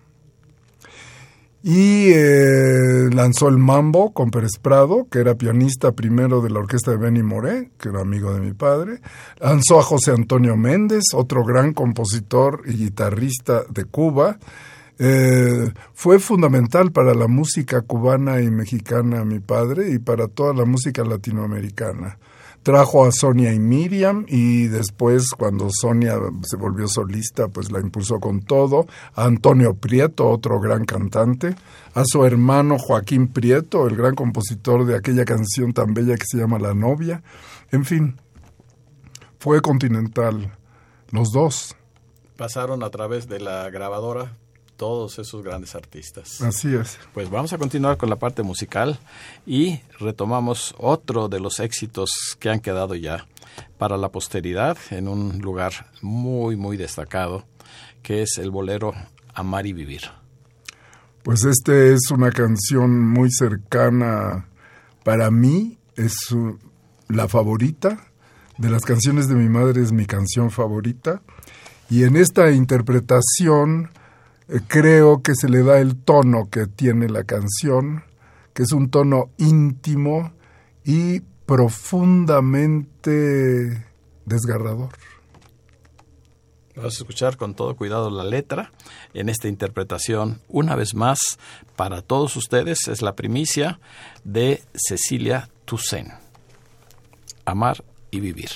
[1.68, 6.92] y eh, lanzó el Mambo con Pérez Prado, que era pianista primero de la orquesta
[6.92, 9.00] de Benny Moré, que era amigo de mi padre.
[9.40, 14.38] Lanzó a José Antonio Méndez, otro gran compositor y guitarrista de Cuba.
[15.00, 20.66] Eh, fue fundamental para la música cubana y mexicana mi padre y para toda la
[20.66, 22.16] música latinoamericana
[22.66, 28.18] trajo a Sonia y Miriam y después cuando Sonia se volvió solista pues la impulsó
[28.18, 31.54] con todo, a Antonio Prieto, otro gran cantante,
[31.94, 36.38] a su hermano Joaquín Prieto, el gran compositor de aquella canción tan bella que se
[36.38, 37.22] llama La novia,
[37.70, 38.16] en fin,
[39.38, 40.58] fue continental,
[41.12, 41.76] los dos.
[42.36, 44.36] Pasaron a través de la grabadora
[44.76, 46.40] todos esos grandes artistas.
[46.42, 46.98] Así es.
[47.14, 48.98] Pues vamos a continuar con la parte musical
[49.46, 53.26] y retomamos otro de los éxitos que han quedado ya
[53.78, 57.44] para la posteridad en un lugar muy, muy destacado,
[58.02, 58.94] que es el bolero
[59.34, 60.02] Amar y Vivir.
[61.22, 64.46] Pues este es una canción muy cercana
[65.02, 66.14] para mí, es
[67.08, 67.98] la favorita.
[68.58, 71.22] De las canciones de mi madre es mi canción favorita.
[71.90, 73.90] Y en esta interpretación
[74.68, 78.04] creo que se le da el tono que tiene la canción,
[78.52, 80.32] que es un tono íntimo
[80.84, 83.82] y profundamente
[84.24, 84.90] desgarrador.
[86.76, 88.70] Vamos a escuchar con todo cuidado la letra
[89.14, 90.42] en esta interpretación.
[90.48, 91.18] Una vez más,
[91.74, 93.80] para todos ustedes es la primicia
[94.24, 96.12] de Cecilia Toussaint.
[97.46, 98.50] Amar y vivir.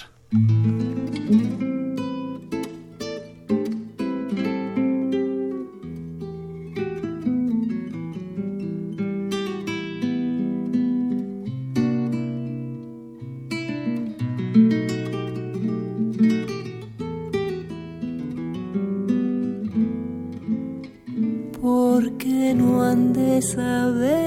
[23.41, 24.19] Saber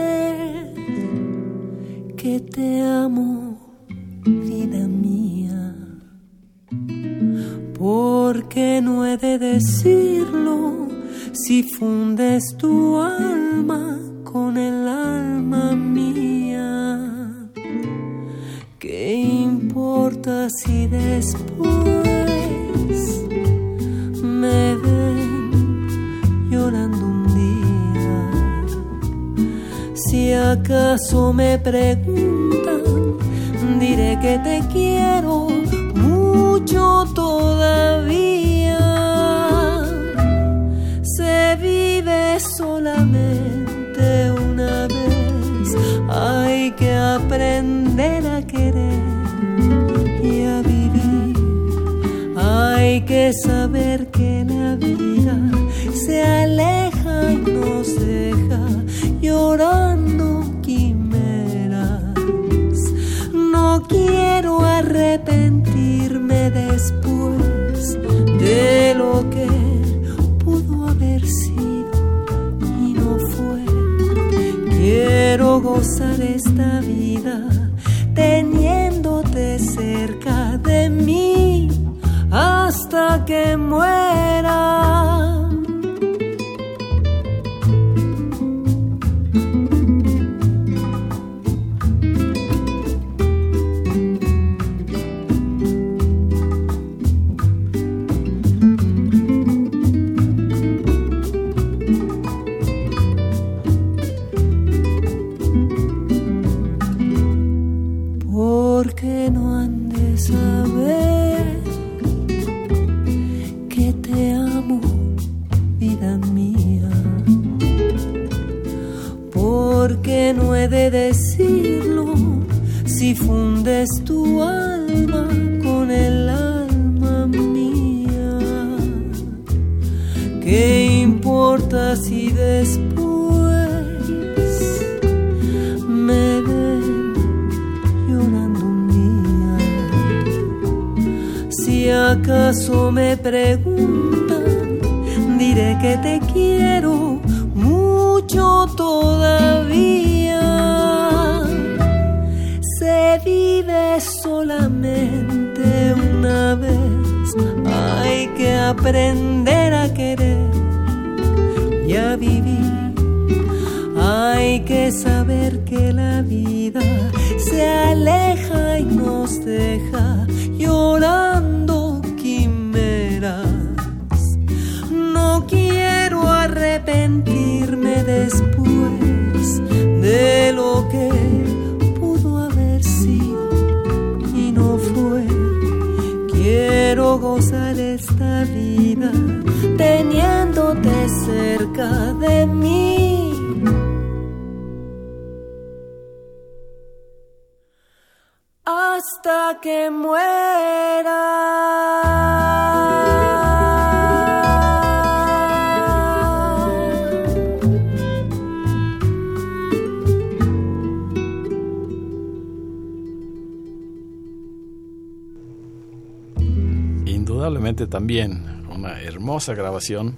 [217.64, 220.18] También una hermosa grabación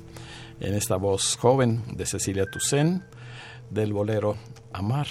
[0.59, 3.03] en esta voz joven de Cecilia Toussaint
[3.69, 4.35] del bolero
[4.73, 5.05] Amar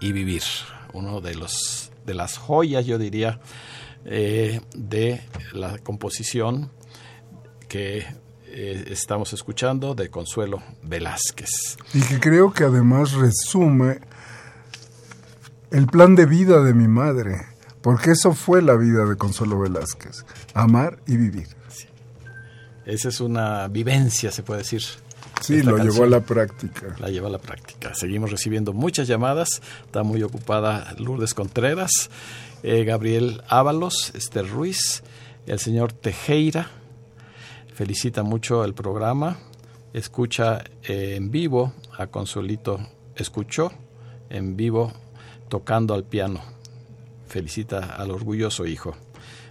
[0.00, 0.44] y Vivir,
[0.92, 3.40] uno de los de las joyas, yo diría,
[4.04, 5.22] eh, de
[5.54, 6.70] la composición
[7.68, 8.06] que
[8.46, 11.78] eh, estamos escuchando de Consuelo Velázquez.
[11.94, 14.02] Y que creo que además resume
[15.72, 17.44] el plan de vida de mi madre,
[17.80, 20.24] porque eso fue la vida de Consuelo Velázquez,
[20.54, 21.48] amar y vivir.
[22.84, 24.82] Esa es una vivencia, se puede decir.
[25.40, 26.94] Sí, esta lo llevó a la práctica.
[26.98, 27.94] La lleva a la práctica.
[27.94, 29.62] Seguimos recibiendo muchas llamadas.
[29.84, 32.10] Está muy ocupada Lourdes Contreras,
[32.62, 35.02] eh, Gabriel Ábalos, Esther Ruiz,
[35.46, 36.70] el señor Tejeira.
[37.74, 39.38] Felicita mucho el programa.
[39.92, 42.78] Escucha eh, en vivo a Consuelito.
[43.16, 43.72] Escuchó
[44.30, 44.92] en vivo
[45.48, 46.40] tocando al piano.
[47.26, 48.96] Felicita al orgulloso hijo.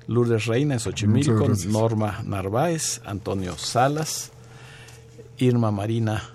[0.08, 1.48] Lourdes Reina en Xochimilco.
[1.68, 4.32] Norma Narváez, Antonio Salas,
[5.38, 6.30] Irma Marina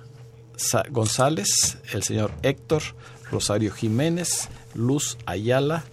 [0.56, 2.82] Sa- González, el señor Héctor,
[3.30, 5.84] Rosario Jiménez, Luz Ayala,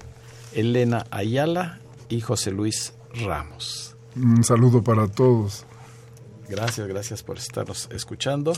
[0.53, 3.95] Elena Ayala y José Luis Ramos.
[4.15, 5.65] Un saludo para todos.
[6.47, 8.53] Gracias, gracias por estarnos escuchando.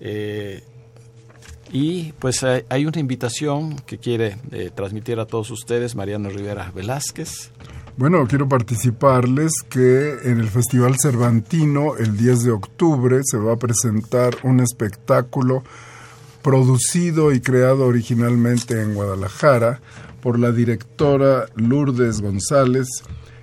[0.00, 0.62] Eh,
[1.72, 6.70] y pues hay, hay una invitación que quiere eh, transmitir a todos ustedes Mariano Rivera
[6.72, 7.50] Velázquez.
[7.96, 13.58] Bueno, quiero participarles que en el Festival Cervantino, el 10 de octubre, se va a
[13.58, 15.62] presentar un espectáculo
[16.42, 19.80] producido y creado originalmente en Guadalajara
[20.20, 22.86] por la directora Lourdes González,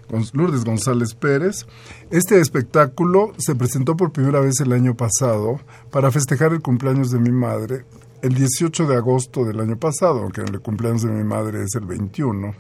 [0.07, 1.65] Gon- Lourdes González Pérez.
[2.11, 7.17] Este espectáculo se presentó por primera vez el año pasado para festejar el cumpleaños de
[7.19, 7.85] mi madre,
[8.21, 11.85] el 18 de agosto del año pasado, aunque el cumpleaños de mi madre es el
[11.85, 12.53] 21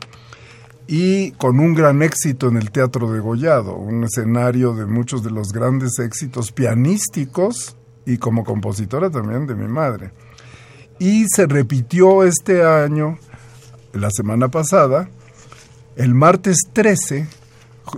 [0.87, 5.31] y con un gran éxito en el Teatro de Gollado, un escenario de muchos de
[5.31, 10.11] los grandes éxitos pianísticos y como compositora también de mi madre.
[10.99, 13.17] Y se repitió este año,
[13.93, 15.09] la semana pasada,
[15.95, 17.27] el martes 13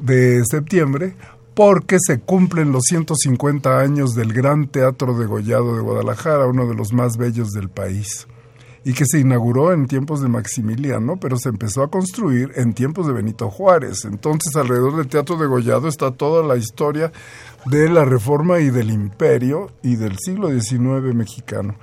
[0.01, 1.15] de septiembre,
[1.55, 6.75] porque se cumplen los 150 años del Gran Teatro de Gollado de Guadalajara, uno de
[6.75, 8.27] los más bellos del país
[8.85, 13.07] y que se inauguró en tiempos de Maximiliano, pero se empezó a construir en tiempos
[13.07, 14.05] de Benito Juárez.
[14.05, 17.11] Entonces, alrededor del Teatro de Gollado está toda la historia
[17.65, 21.75] de la Reforma y del Imperio y del siglo XIX mexicano.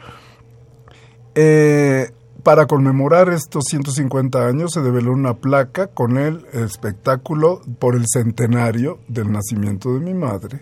[1.35, 2.13] Eh,
[2.45, 9.01] para conmemorar estos 150 años se develó una placa con el espectáculo por el centenario
[9.09, 10.61] del nacimiento de mi madre,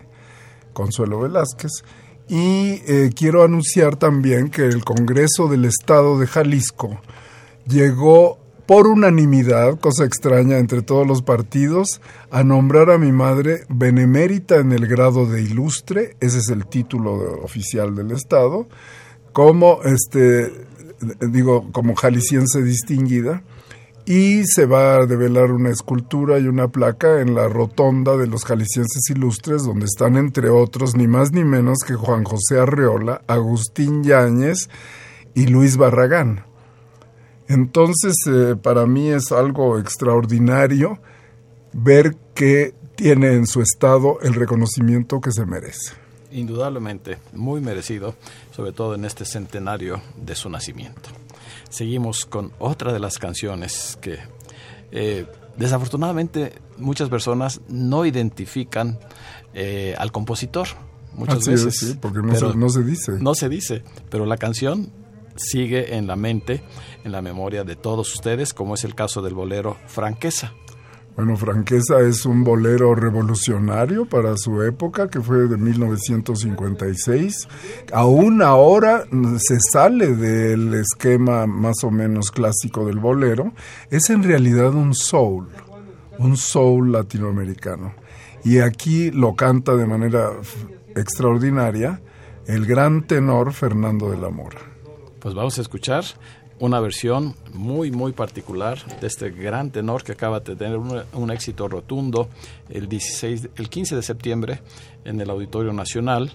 [0.73, 1.83] Consuelo Velázquez,
[2.31, 7.01] y eh, quiero anunciar también que el Congreso del Estado de Jalisco
[7.67, 11.99] llegó por unanimidad, cosa extraña entre todos los partidos,
[12.31, 17.41] a nombrar a mi madre benemérita en el grado de ilustre, ese es el título
[17.43, 18.65] oficial del Estado,
[19.33, 20.53] como este
[21.19, 23.43] digo como jalisciense distinguida
[24.05, 28.45] y se va a develar una escultura y una placa en la rotonda de los
[28.45, 34.03] jaliscienses ilustres, donde están entre otros ni más ni menos que Juan José Arreola, Agustín
[34.03, 34.69] Yáñez
[35.33, 36.45] y Luis Barragán.
[37.47, 40.99] Entonces, eh, para mí es algo extraordinario
[41.73, 45.93] ver que tiene en su estado el reconocimiento que se merece.
[46.31, 48.15] indudablemente muy merecido,
[48.55, 51.09] sobre todo en este centenario de su nacimiento.
[51.69, 54.19] Seguimos con otra de las canciones que
[54.91, 55.25] eh,
[55.57, 58.99] desafortunadamente muchas personas no identifican
[59.53, 60.67] eh, al compositor.
[61.13, 61.77] Muchas veces.
[61.77, 63.11] sí, porque no se, no se dice.
[63.19, 64.91] No se dice, pero la canción
[65.35, 66.63] sigue en la mente,
[67.03, 70.53] en la memoria de todos ustedes, como es el caso del bolero Franqueza.
[71.15, 77.47] Bueno, Franqueza es un bolero revolucionario para su época, que fue de 1956.
[77.91, 79.03] Aún ahora
[79.37, 83.51] se sale del esquema más o menos clásico del bolero.
[83.89, 85.49] Es en realidad un soul,
[86.17, 87.93] un soul latinoamericano.
[88.43, 90.31] Y aquí lo canta de manera
[90.95, 92.01] extraordinaria
[92.47, 94.59] el gran tenor Fernando de la Mora.
[95.19, 96.03] Pues vamos a escuchar
[96.61, 101.67] una versión muy, muy particular de este gran tenor que acaba de tener un, éxito
[101.67, 102.29] rotundo
[102.69, 104.61] el, 16, el 15 de septiembre
[105.03, 106.31] en el Auditorio Nacional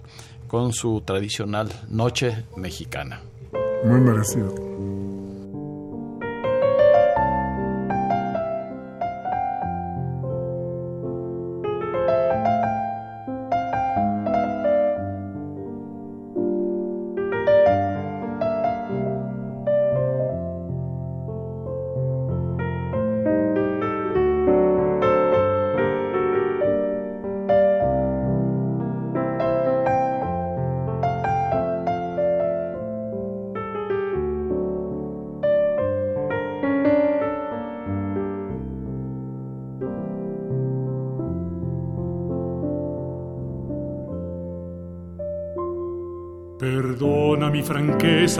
[0.48, 3.22] con su tradicional Noche Mexicana.
[3.84, 4.52] Muy merecido.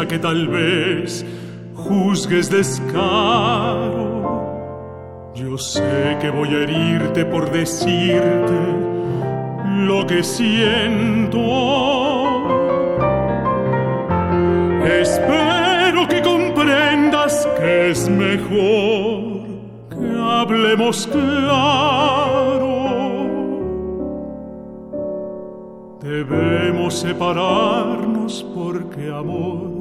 [0.06, 1.24] Que tal vez
[1.74, 4.06] juzgues descaro.
[5.34, 8.86] Yo sé que voy a herirte por decirte
[9.86, 11.40] lo que siento.
[14.84, 19.46] Espero que comprendas que es mejor
[19.90, 22.76] que hablemos claro.
[26.00, 29.75] Debemos separarnos porque amor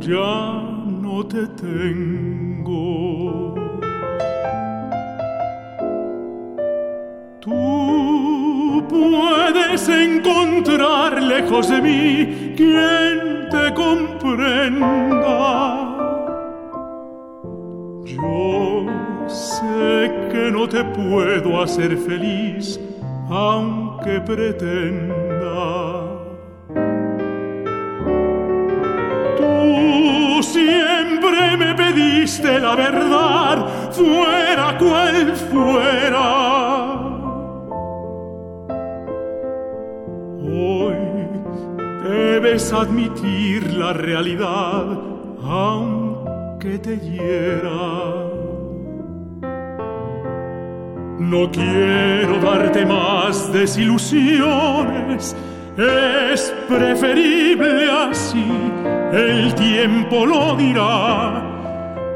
[0.00, 0.62] ya
[1.02, 3.54] no te tengo.
[7.40, 14.96] Tú puedes encontrar lejos de mí quien te comprenda.
[18.04, 18.86] Yo
[19.28, 22.80] sé que no te puedo hacer feliz
[23.28, 25.79] aunque pretenda.
[31.90, 36.96] Me pediste la verdad, fuera cual fuera.
[40.42, 40.94] Hoy
[42.02, 44.86] debes admitir la realidad,
[45.42, 48.28] aunque te hiera.
[51.18, 55.36] No quiero darte más desilusiones,
[55.76, 58.50] es preferible así,
[59.12, 61.49] el tiempo lo dirá.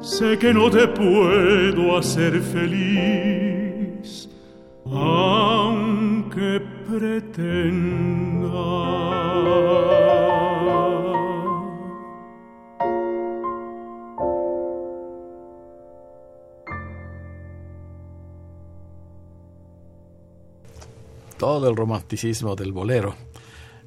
[0.01, 4.29] sé que no te puedo hacer feliz,
[4.85, 8.11] aunque pretenda.
[21.41, 23.15] todo el romanticismo del bolero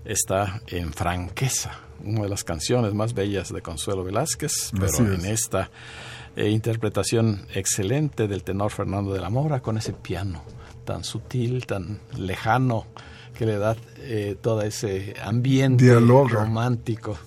[0.05, 5.69] está en Franqueza, una de las canciones más bellas de Consuelo Velázquez, pero en esta
[6.35, 10.43] eh, interpretación excelente del tenor Fernando de la Mora con ese piano
[10.83, 12.85] tan sutil, tan lejano,
[13.37, 17.17] que le da eh, todo ese ambiente romántico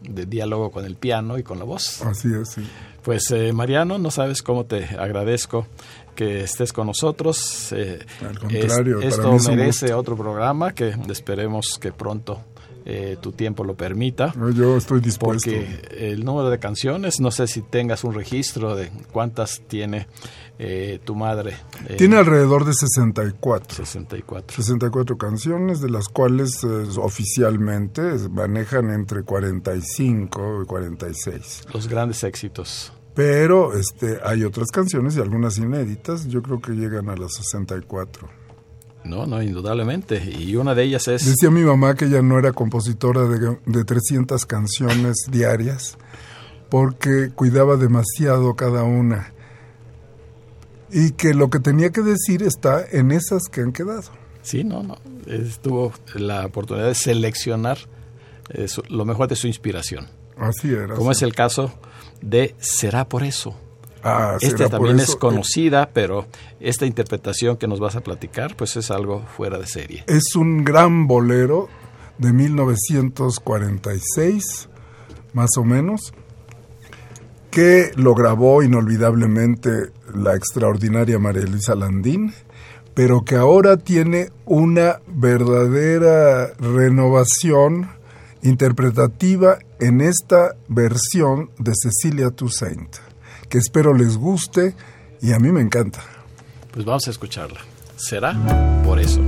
[0.00, 2.02] de diálogo con el piano y con la voz.
[2.02, 2.62] Así es, sí.
[3.02, 5.66] Pues eh, Mariano, no sabes cómo te agradezco
[6.14, 7.72] que estés con nosotros.
[7.72, 12.40] Eh, Al contrario, esto merece otro programa que esperemos que pronto
[12.84, 14.34] eh, tu tiempo lo permita.
[14.54, 15.50] Yo estoy dispuesto.
[15.50, 20.08] Porque el número de canciones, no sé si tengas un registro de cuántas tiene
[20.58, 21.54] eh, tu madre.
[21.96, 23.76] tiene alrededor de 64.
[23.76, 24.56] 64.
[24.56, 26.64] 64 canciones, de las cuales
[26.96, 31.62] oficialmente manejan entre 45 y 46.
[31.72, 32.92] Los grandes éxitos.
[33.14, 38.28] Pero este, hay otras canciones y algunas inéditas, yo creo que llegan a las 64.
[39.04, 40.22] No, no, indudablemente.
[40.24, 41.26] Y una de ellas es...
[41.26, 45.98] Decía mi mamá que ella no era compositora de, de 300 canciones diarias
[46.70, 49.34] porque cuidaba demasiado cada una.
[50.90, 54.04] Y que lo que tenía que decir está en esas que han quedado.
[54.42, 54.96] Sí, no, no.
[55.26, 57.78] Estuvo la oportunidad de seleccionar
[58.50, 60.08] eh, lo mejor de su inspiración.
[60.38, 60.94] Así era.
[60.94, 61.72] Como es el caso
[62.22, 63.56] de Será por eso.
[64.04, 66.26] Ah, esta también es conocida, pero
[66.58, 70.02] esta interpretación que nos vas a platicar, pues es algo fuera de serie.
[70.08, 71.68] Es un gran bolero
[72.18, 74.68] de 1946,
[75.34, 76.12] más o menos,
[77.50, 82.32] que lo grabó inolvidablemente la extraordinaria María Luisa Landín,
[82.94, 87.88] pero que ahora tiene una verdadera renovación
[88.42, 92.94] interpretativa en esta versión de Cecilia Toussaint,
[93.48, 94.76] que espero les guste
[95.20, 95.98] y a mí me encanta.
[96.70, 97.58] Pues vamos a escucharla.
[97.96, 98.32] Será
[98.84, 99.20] por eso.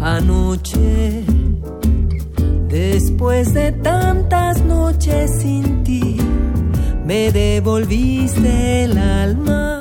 [0.00, 1.24] Anoche,
[2.68, 6.16] después de tantas noches sin ti,
[7.04, 9.79] me devolviste el alma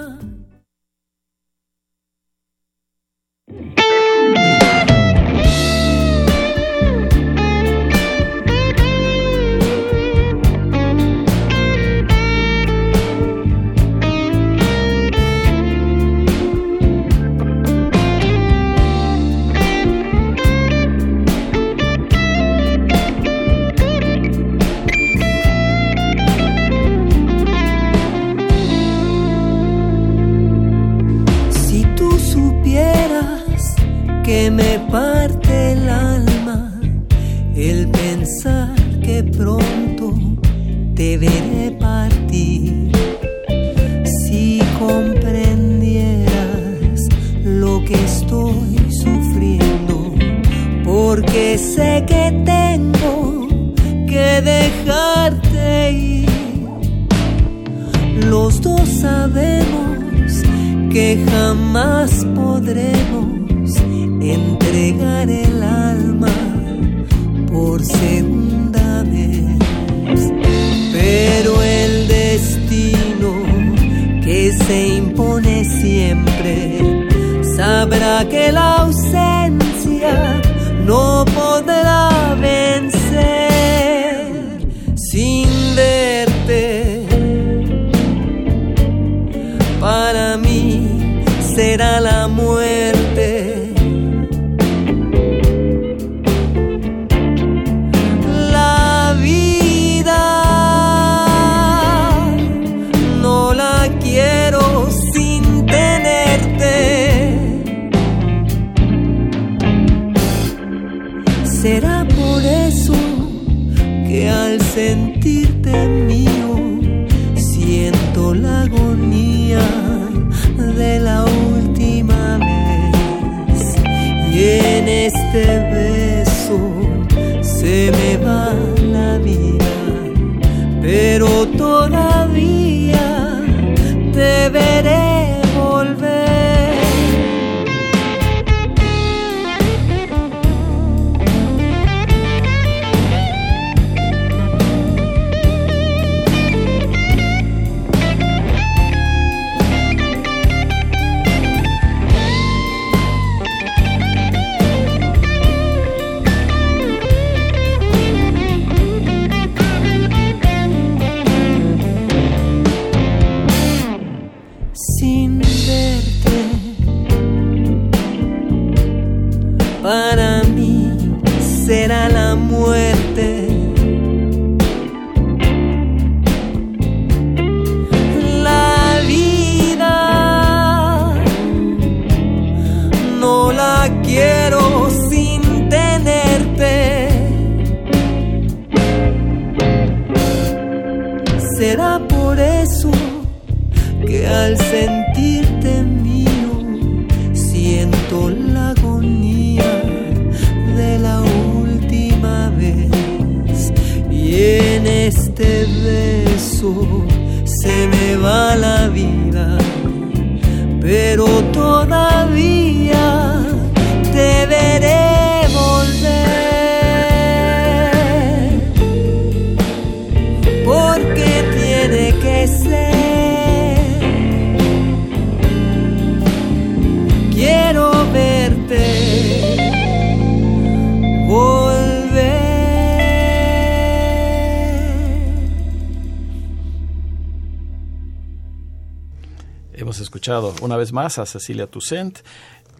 [240.30, 242.20] escuchado una vez más a Cecilia Toussaint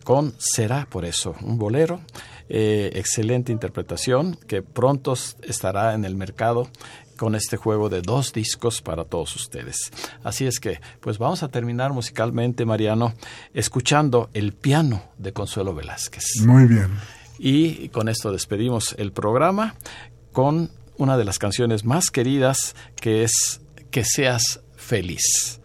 [0.04, 2.00] con Será por eso, un bolero,
[2.48, 6.70] eh, excelente interpretación que pronto estará en el mercado
[7.18, 9.92] con este juego de dos discos para todos ustedes.
[10.24, 13.16] Así es que, pues vamos a terminar musicalmente, Mariano,
[13.56, 16.26] escuchando el piano de Consuelo Velázquez.
[16.46, 16.92] Muy bien.
[17.40, 19.74] Y con esto despedimos el programa
[20.34, 25.59] con una de las canciones más queridas que es Que seas feliz.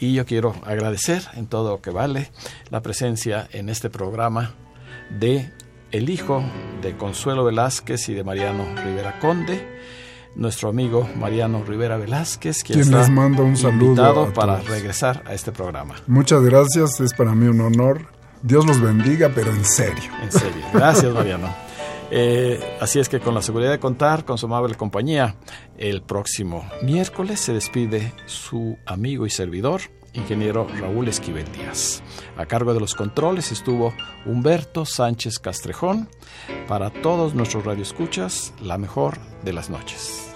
[0.00, 2.30] Y yo quiero agradecer en todo lo que vale
[2.70, 4.54] la presencia en este programa
[5.10, 5.52] de
[5.92, 6.42] el hijo
[6.82, 9.64] de Consuelo Velázquez y de Mariano Rivera Conde,
[10.34, 14.68] nuestro amigo Mariano Rivera Velázquez, quien, Quien les manda un saludo para todos.
[14.68, 15.94] regresar a este programa.
[16.08, 18.08] Muchas gracias, es para mí un honor.
[18.42, 20.10] Dios los bendiga, pero en serio.
[20.22, 20.64] En serio.
[20.72, 21.48] Gracias, Mariano.
[22.10, 25.36] Eh, así es que con la seguridad de contar con su amable compañía,
[25.78, 29.80] el próximo miércoles se despide su amigo y servidor,
[30.12, 32.02] ingeniero Raúl Esquivel Díaz.
[32.36, 33.94] A cargo de los controles estuvo
[34.26, 36.08] Humberto Sánchez Castrejón.
[36.68, 40.33] Para todos nuestros radioescuchas, la mejor de las noches.